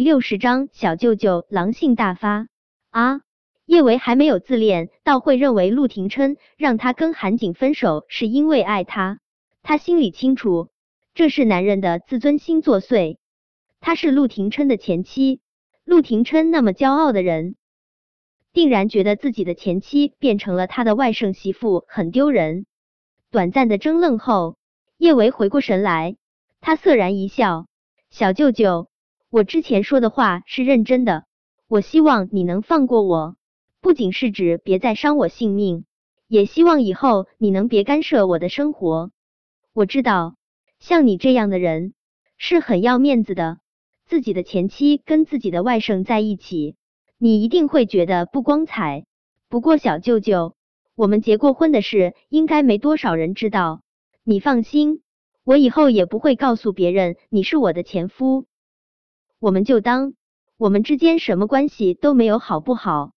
[0.00, 2.46] 第六十章，小舅舅狼性大发
[2.88, 3.20] 啊！
[3.66, 9.20] 叶维还没有自恋到会认为陆廷琛让他跟韩景分手是因为爱他，
[9.62, 10.70] 他心里清楚，
[11.12, 13.18] 这是男人的自尊心作祟。
[13.78, 15.42] 他是陆廷琛的前妻，
[15.84, 17.56] 陆廷琛那么骄傲的人，
[18.54, 22.64] 定然觉得自己的前妻变成了他的外甥媳妇很丢人。
[23.30, 24.56] 短暂的怔愣后，
[24.96, 26.16] 叶维回过神来，
[26.62, 27.66] 他涩然一笑
[28.08, 28.88] ：“小舅舅，
[29.30, 31.24] 我之前说的话是认真的，
[31.68, 33.36] 我希望你能放过我。”
[33.80, 35.86] 不仅是指别再伤我性命，
[36.28, 39.10] 也希望以后你能别干涉我的生活。
[39.72, 40.34] 我知道，
[40.80, 41.94] 像你这样的人
[42.36, 43.58] 是很要面子的，
[44.04, 46.76] 自己的前妻跟自己的外甥在一起，
[47.16, 49.06] 你一定会觉得不光彩。
[49.48, 50.56] 不过小舅舅，
[50.94, 53.80] 我们结过婚的事应该没多少人知道，
[54.24, 55.00] 你放心，
[55.42, 58.44] 我以后也不会告诉别人你是我的前夫。
[59.40, 60.12] 我们就当
[60.58, 63.12] 我们之间什么关系都没有，好不好？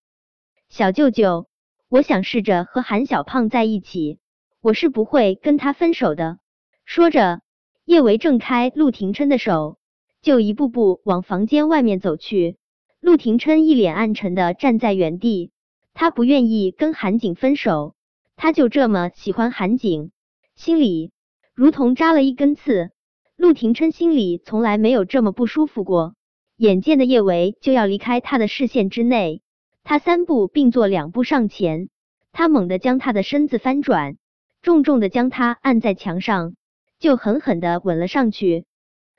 [0.69, 1.47] 小舅舅，
[1.89, 4.19] 我想试着和韩小胖在一起，
[4.61, 6.39] 我是不会跟他分手的。
[6.85, 7.41] 说着，
[7.83, 9.77] 叶维挣开陆廷琛的手，
[10.21, 12.55] 就一步步往房间外面走去。
[13.01, 15.51] 陆廷琛一脸暗沉的站在原地，
[15.93, 17.95] 他不愿意跟韩景分手，
[18.37, 20.11] 他就这么喜欢韩景，
[20.55, 21.11] 心里
[21.53, 22.91] 如同扎了一根刺。
[23.35, 26.15] 陆廷琛心里从来没有这么不舒服过。
[26.63, 29.41] 眼见的叶维就要离开他的视线之内。
[29.83, 31.89] 他三步并作两步上前，
[32.31, 34.15] 他猛地将他的身子翻转，
[34.61, 36.55] 重重的将他按在墙上，
[36.99, 38.63] 就狠狠的吻了上去。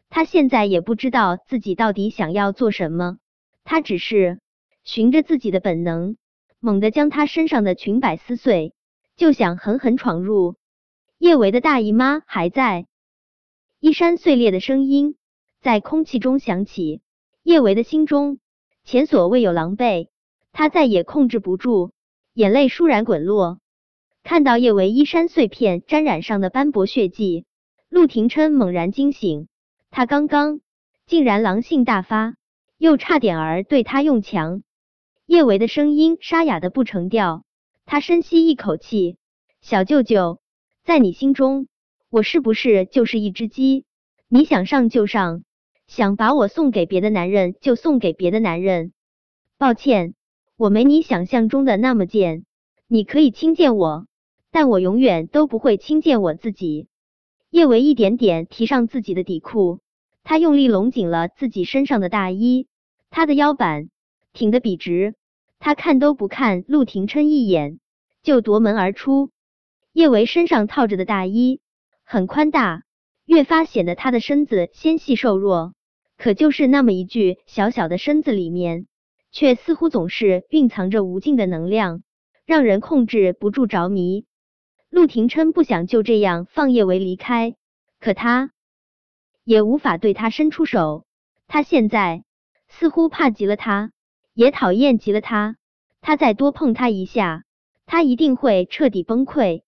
[0.09, 3.19] 他现在也不知道自己到底想要做什么，
[3.63, 4.41] 他只是
[4.83, 6.17] 循着自己的本能，
[6.61, 8.73] 猛地将他身上的裙摆撕碎，
[9.17, 10.57] 就想狠狠闯入。
[11.19, 12.87] 叶维的大姨妈还在，
[13.81, 15.17] 衣衫碎裂的声音
[15.61, 17.03] 在空气中响起，
[17.45, 18.39] 叶维的心中
[18.85, 20.09] 前所未有狼狈。
[20.53, 21.91] 他再也控制不住，
[22.33, 23.59] 眼泪倏然滚落。
[24.23, 27.45] 看到叶维衣衫碎片沾染上的斑驳血迹，
[27.91, 29.49] 陆廷琛猛然惊醒。
[29.91, 30.61] 他刚刚
[31.07, 32.35] 竟然狼性大发，
[32.79, 34.63] 又差点儿对他用强。
[35.27, 37.45] 叶维的声音沙哑的不成调。
[37.85, 39.19] 他深吸一口气
[39.61, 40.41] ：“小舅舅，
[40.85, 41.69] 在你心中，
[42.09, 43.85] 我是不是就是一只鸡？
[44.29, 45.43] 你想上就上，
[45.87, 48.93] 想把我送给别的男人就送给别的男人？
[49.59, 50.15] 抱歉。”
[50.57, 52.45] 我没你想象中的那么贱，
[52.87, 54.07] 你可以轻贱我，
[54.53, 56.87] 但我永远都不会轻贱我自己。
[57.51, 59.81] 叶维一点点提上自己的底裤，
[60.23, 62.69] 他用力拢紧了自己身上的大衣，
[63.11, 63.91] 他的腰板
[64.33, 65.17] 挺得笔直，
[65.59, 67.81] 他看都不看陆廷琛一眼，
[68.23, 69.31] 就夺门而出。
[69.93, 71.61] 叶维身上套着的大衣
[72.05, 72.85] 很宽大，
[73.27, 75.75] 越发显得他的身子纤细瘦弱，
[76.17, 78.87] 可就是那么一具小小的身子里面。
[79.37, 82.05] 却似乎总是蕴藏着无尽的能量，
[82.47, 84.27] 让人控制不住着迷。
[84.91, 87.57] 陆廷琛不想就这样放叶维离开，
[87.99, 88.53] 可他
[89.43, 91.05] 也无法对他伸出手。
[91.49, 92.23] 他现在
[92.69, 93.91] 似乎怕极了他，
[94.35, 95.57] 也讨厌极了他。
[96.01, 97.43] 他再多碰他一下，
[97.87, 99.63] 他一定会彻底崩溃。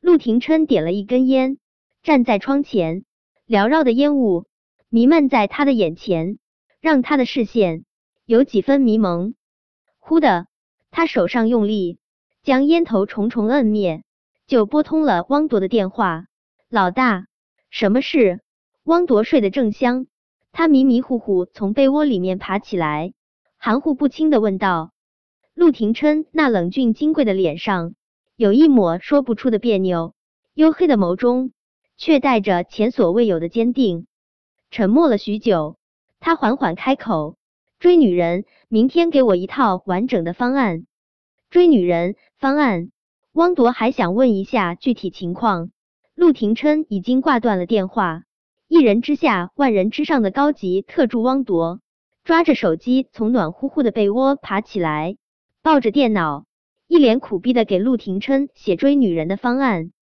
[0.00, 1.56] 陆廷琛点了一根烟，
[2.08, 3.04] 站在窗前，
[3.46, 4.46] 缭绕的烟雾
[4.88, 6.38] 弥漫在他的眼前，
[6.80, 7.84] 让他的视线。
[8.24, 9.34] 有几分迷蒙。
[9.98, 10.46] 忽的，
[10.90, 11.98] 他手上用力
[12.42, 14.04] 将烟头重重摁灭，
[14.46, 16.24] 就拨通了汪铎的电话。
[16.70, 17.26] 老大，
[17.68, 18.40] 什么事？
[18.84, 20.06] 汪铎睡得正香，
[20.50, 23.12] 他迷迷糊糊从被窝里面爬起来，
[23.58, 24.92] 含糊不清的问道。
[25.52, 27.94] 陆廷琛那冷峻金贵的脸上
[28.34, 30.14] 有一抹说不出的别扭，
[30.54, 31.52] 黝黑的眸中
[31.98, 34.06] 却带着前所未有的坚定。
[34.70, 35.76] 沉默了许久，
[36.20, 37.36] 他缓缓开口。
[37.78, 40.84] 追女人，明天给我一套完整的方案。
[41.50, 42.90] 追女人方案，
[43.32, 45.70] 汪铎还想问一下具体情况。
[46.14, 48.22] 陆廷琛已经挂断了电话。
[48.66, 51.80] 一人之下，万人之上的高级特助汪铎
[52.24, 55.16] 抓着手机，从暖乎乎的被窝爬起来，
[55.62, 56.44] 抱着电脑，
[56.86, 59.92] 一脸苦逼的给陆廷琛写追女人的方案。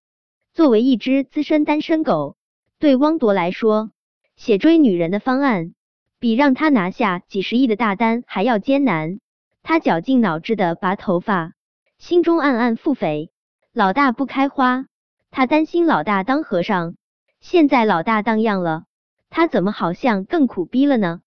[0.57, 2.35] 作为一只资深单身狗，
[2.79, 3.91] 对汪铎来说，
[4.37, 5.75] 写追女人的方案。
[6.19, 9.21] 比让他拿下几十亿的大单还要艰难。
[9.63, 11.53] 他绞尽脑汁的拔头发，
[11.99, 13.29] 心中暗暗腹诽：
[13.75, 14.87] 老大不开花，
[15.31, 16.95] 他担心老大当和尚。
[17.39, 18.85] 现在老大当样了，
[19.29, 21.21] 他怎么好像更苦逼了呢？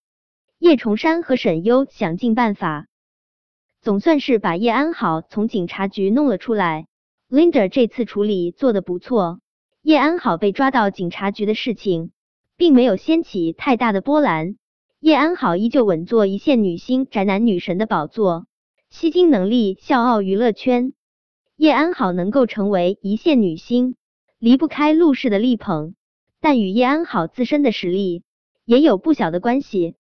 [0.58, 2.88] 叶崇山和沈优想尽办法，
[3.80, 6.88] 总算是把叶安好从警察局弄了出来。
[7.30, 9.40] Linda 这次处理做的不错，
[9.84, 12.10] 叶安好被抓到警察局的事情，
[12.58, 14.56] 并没有掀起太大的波澜。
[15.00, 18.48] 叶安好依旧稳坐一线女星、宅男女神的宝座，
[18.90, 20.94] 吸金能力笑傲娱乐圈。
[21.56, 23.94] 叶安好能够成为一线女星，
[24.40, 25.94] 离不开陆氏的力捧，
[26.42, 28.24] 但与叶安好自身的实力
[28.66, 29.96] 也有不小的关系。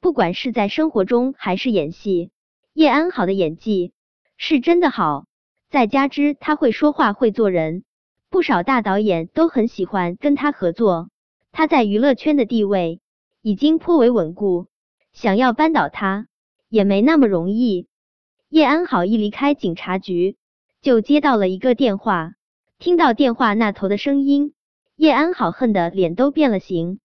[0.00, 2.30] 不管是在生活中还是演戏，
[2.74, 3.94] 叶安好的演技
[4.36, 5.27] 是真的好。
[5.70, 7.84] 再加之他会说话、会做人，
[8.30, 11.10] 不少大导演都很喜欢跟他合作。
[11.52, 13.00] 他在娱乐圈的地位。
[13.40, 14.66] 已经颇为稳固，
[15.12, 16.26] 想要扳倒他
[16.68, 17.86] 也没那么容易。
[18.48, 20.36] 叶安好一离开警察局，
[20.82, 22.32] 就接到了一个电话。
[22.80, 24.54] 听到电话那头的声音，
[24.96, 26.98] 叶安好恨得脸都变了形。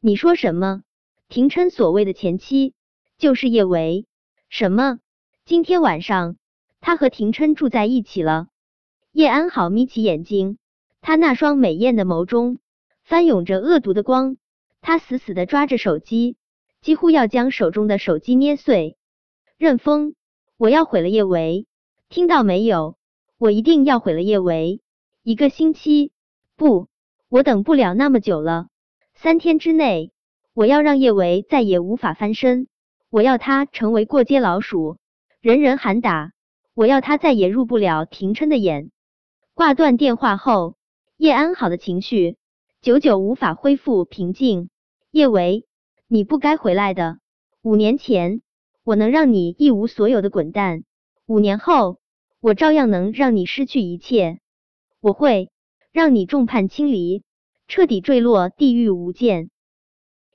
[0.00, 0.82] 你说什么？
[1.28, 2.72] 廷琛所谓的前妻
[3.18, 4.06] 就是叶维？
[4.48, 4.98] 什么？
[5.44, 6.36] 今天晚上
[6.86, 8.46] 他和廷琛住在一起了？
[9.10, 10.56] 叶安好眯起眼睛，
[11.00, 12.60] 他那双美艳的眸中
[13.02, 14.36] 翻涌着恶毒的光。
[14.82, 16.36] 他死死的抓着手机，
[16.80, 18.96] 几乎要将手中的手机捏碎。
[19.58, 20.14] 任峰，
[20.56, 21.66] 我要毁了叶维，
[22.08, 22.96] 听到没有？
[23.36, 24.80] 我一定要毁了叶维。
[25.24, 26.12] 一个星期，
[26.54, 26.86] 不，
[27.28, 28.68] 我等不了那么久了。
[29.12, 30.12] 三天之内，
[30.54, 32.68] 我要让叶维再也无法翻身。
[33.10, 34.98] 我要他成为过街老鼠，
[35.40, 36.30] 人人喊打。
[36.76, 38.90] 我要他再也入不了廷琛的眼。
[39.54, 40.76] 挂断电话后，
[41.16, 42.36] 叶安好的情绪
[42.82, 44.68] 久久无法恢复平静。
[45.10, 45.64] 叶维，
[46.06, 47.18] 你不该回来的。
[47.62, 48.42] 五年前，
[48.84, 50.80] 我能让你一无所有的滚蛋；
[51.24, 51.98] 五年后，
[52.40, 54.40] 我照样能让你失去一切。
[55.00, 55.50] 我会
[55.92, 57.22] 让你众叛亲离，
[57.68, 59.48] 彻底坠落地狱无间。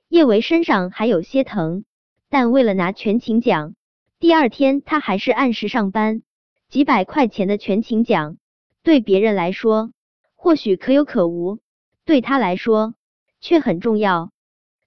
[0.08, 1.84] 叶维身上还有些疼，
[2.28, 3.76] 但为了拿全勤奖，
[4.18, 6.22] 第二天他还是按时上班。
[6.72, 8.38] 几百块钱的全勤奖，
[8.82, 9.92] 对别人来说
[10.34, 11.58] 或许可有可无，
[12.06, 12.94] 对他来说
[13.42, 14.32] 却很重要。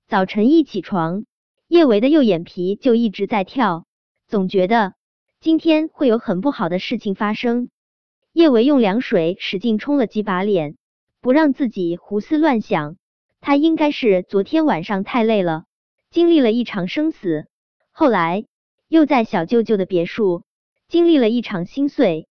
[0.08, 1.26] 早晨一起床，
[1.68, 3.86] 叶维的右眼皮就一直在跳，
[4.26, 4.96] 总觉得
[5.40, 7.70] 今天会有很不好的事情发生。
[8.34, 10.78] 叶维用凉水使劲冲了几把脸，
[11.22, 12.98] 不让自己胡思乱想。
[13.42, 15.66] 他应该是昨天晚上太累了，
[16.10, 17.46] 经历了一场生死，
[17.92, 18.48] 后来
[18.88, 20.45] 又在小舅舅的别墅
[20.88, 22.28] 经历了一场心碎。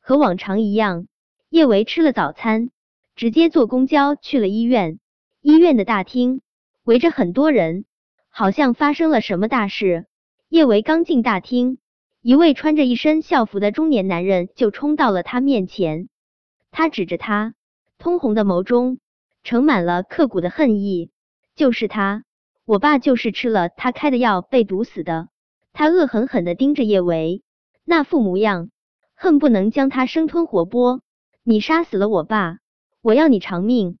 [0.00, 1.06] 和往常一样，
[1.48, 2.70] 叶维吃了早餐，
[3.14, 4.98] 直接坐公交去了医院。
[5.40, 6.42] 医院的大厅。
[6.84, 7.84] 围着很多人，
[8.28, 10.06] 好像发生了什么大事。
[10.48, 11.78] 叶维刚进大厅，
[12.22, 16.08] 一位穿着一身校服的中年男人就冲到了他面前。
[16.70, 17.54] 他指着他，
[17.98, 19.00] 通红的眸中
[19.42, 21.10] 盛满了刻骨的恨意。
[21.56, 22.22] 就是他，
[22.64, 25.26] 我爸就是吃了他开的药被毒死的。
[25.72, 27.42] 他恶狠狠的盯着叶维，
[27.88, 28.70] 那副模样，
[29.14, 31.02] 恨不能将他生吞活剥。
[31.44, 32.58] 你杀死了我爸，
[33.00, 33.96] 我要你偿命。